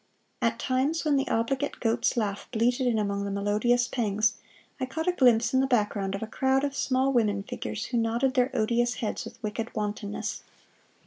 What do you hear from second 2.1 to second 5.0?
laugh bleated in among the melodious pangs, I